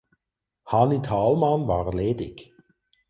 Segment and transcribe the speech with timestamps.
[0.65, 2.55] Hanny Thalmann war ledig.